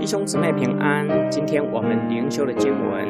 [0.00, 3.06] 弟兄姊妹平安，今天我们灵修的经文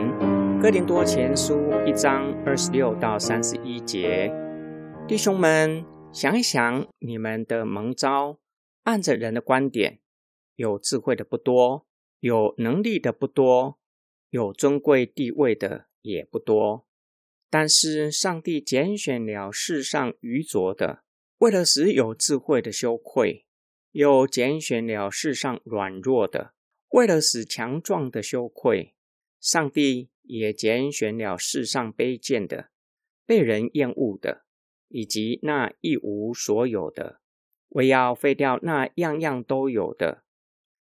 [0.60, 1.54] 《哥林多前书》
[1.86, 4.28] 一章二十六到三十一节。
[5.06, 8.40] 弟兄们，想一想，你们的蒙召，
[8.82, 10.00] 按着人的观点，
[10.56, 11.86] 有智慧的不多，
[12.18, 13.78] 有能力的不多，
[14.30, 16.88] 有尊贵地位的也不多。
[17.48, 21.04] 但是上帝拣选了世上愚拙的，
[21.38, 23.44] 为了使有智慧的羞愧；
[23.92, 26.52] 又拣选了世上软弱的，
[26.90, 28.94] 为了使强壮的羞愧。
[29.40, 32.68] 上帝也拣选了世上卑贱的、
[33.24, 34.44] 被人厌恶的，
[34.88, 37.22] 以及那一无所有的，
[37.70, 40.24] 为要废掉那样样都有的，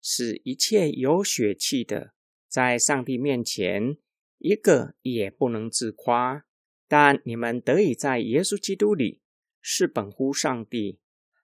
[0.02, 2.12] 使一切有血气的，
[2.48, 3.96] 在上帝面前
[4.38, 6.44] 一个也不能自夸。
[6.88, 9.22] 但你们得以在耶稣基督里
[9.60, 10.98] 是本乎上帝，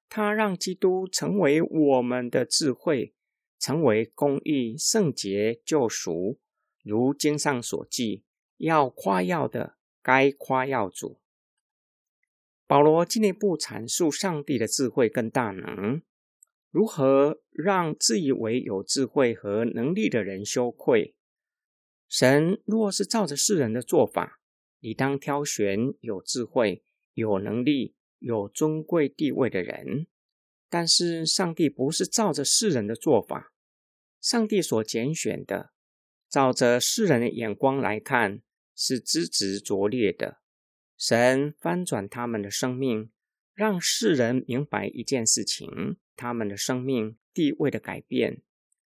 [0.08, 3.14] 他让基督成为我们的智慧，
[3.58, 6.38] 成为公义、圣洁、救赎。
[6.82, 8.22] 如经上所记，
[8.58, 11.18] 要夸耀的该夸耀主。
[12.66, 16.02] 保罗进一步阐述上帝的智慧跟大能，
[16.70, 21.14] 如何让自以为有智慧和能力的人羞愧。
[22.08, 24.40] 神若是照着世人的做法。
[24.80, 30.06] 你当挑选有智慧、有能力、有尊贵地位的人，
[30.68, 33.52] 但是上帝不是照着世人的做法，
[34.26, 35.70] 上帝所拣选的，
[36.28, 38.42] 照着世人的眼光来看，
[38.74, 40.40] 是资质拙劣的。
[40.98, 43.12] 神翻转他们的生命，
[43.54, 48.42] 让世人明白一件事情：他们的生命地位的改变，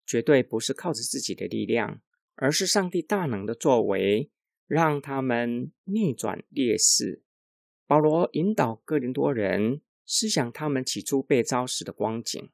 [0.03, 2.02] 绝对不是靠着自己的力量，
[2.33, 4.31] 而是上帝大能的作为。
[4.66, 7.23] 让他们逆转劣势。
[7.86, 12.49] 保罗引导哥林多人思想他们起初被招时的光景，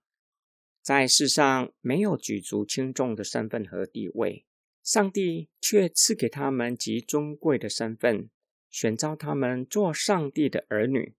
[0.86, 4.46] 在世上没有举足轻重的身份和地位，
[4.84, 8.30] 上帝却赐给他们极尊贵的身份，
[8.70, 11.16] 选召他们做上帝的儿女。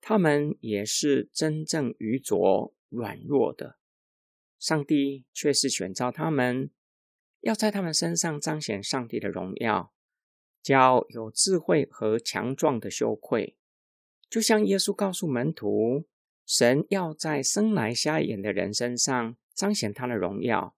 [0.00, 3.76] 他们也是真正愚拙软弱的，
[4.58, 6.70] 上帝却是选召他们，
[7.40, 9.92] 要在他们身上彰显上帝的荣耀。
[10.62, 13.58] 叫有智慧和强壮的羞愧，
[14.30, 16.06] 就像耶稣告诉门徒，
[16.46, 20.76] 神要在生来瞎眼的人身上彰显他的荣耀，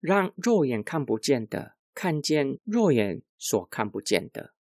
[0.00, 4.54] 让肉眼看不见的看见肉眼所看不见的，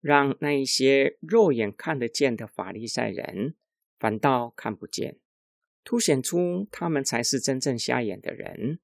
[0.00, 3.54] 让那一些肉眼看得见的法利赛人
[3.98, 5.18] 反倒看不见，
[5.84, 8.80] 凸显出他们才是真正瞎眼的人。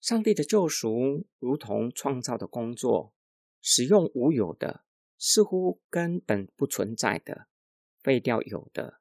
[0.00, 3.12] 上帝的救赎如同创造的工作。
[3.62, 4.86] 使用无有的，
[5.18, 7.46] 似乎根本不存在的，
[8.02, 8.99] 废掉有的，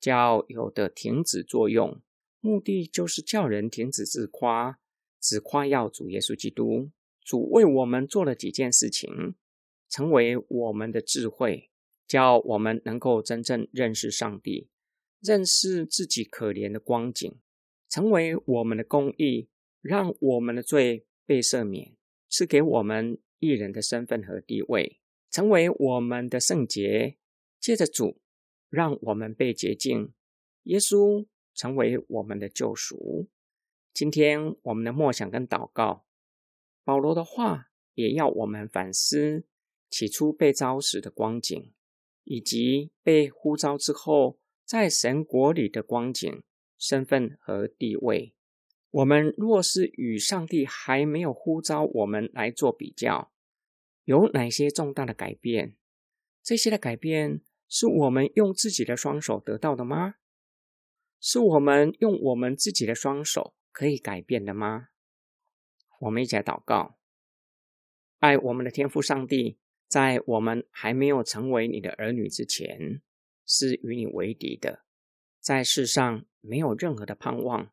[0.00, 2.00] 叫有的停止作用，
[2.40, 4.78] 目的就是叫人停止自夸，
[5.20, 6.90] 只夸耀主耶稣基督。
[7.22, 9.34] 主为我们做了几件事情，
[9.88, 11.70] 成为我们的智慧，
[12.06, 14.68] 叫我们能够真正认识上帝，
[15.20, 17.38] 认识自己可怜的光景，
[17.88, 19.48] 成为我们的公义，
[19.80, 21.96] 让我们的罪被赦免，
[22.28, 23.18] 赐给我们。
[23.40, 24.98] 艺人的身份和地位，
[25.30, 27.18] 成为我们的圣洁。
[27.60, 28.20] 借着主，
[28.68, 30.12] 让我们被洁净。
[30.64, 33.28] 耶稣成为我们的救赎。
[33.92, 36.04] 今天我们的默想跟祷告，
[36.84, 39.44] 保罗的话也要我们反思
[39.90, 41.72] 起初被召时的光景，
[42.24, 46.42] 以及被呼召之后在神国里的光景、
[46.78, 48.34] 身份和地位。
[48.90, 53.32] 我们若是与上帝还没有呼召我们来做比较，
[54.04, 55.76] 有哪些重大的改变？
[56.42, 60.14] 这些的改变是我们用自己的双手得到的吗？
[61.20, 64.88] 是我们用我们自己的双手可以改变的吗？
[66.00, 66.98] 我们一起来祷告：
[68.18, 73.02] 爱我们的天父上帝，在我们还没有成为你的儿女之前，
[73.44, 74.84] 是与你为敌的，
[75.40, 77.72] 在世上没有任何的盼望。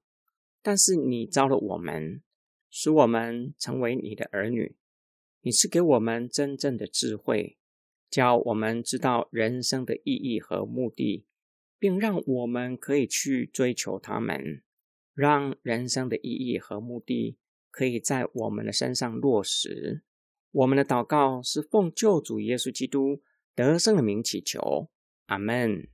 [0.62, 2.24] 但是你招了我们，
[2.70, 4.76] 使我们成为你的儿女。
[5.42, 7.60] 你是给我们真正的智慧，
[8.16, 11.26] 教我们知道人生的意义和目的，
[11.78, 14.64] 并让我们可以去追求他们，
[15.14, 17.38] 让人生的意义和目的
[17.70, 20.02] 可以在我们的身上落实。
[20.52, 23.22] 我们的祷告是奉救主耶稣基督
[23.54, 24.90] 得胜的名祈求，
[25.26, 25.90] 阿门。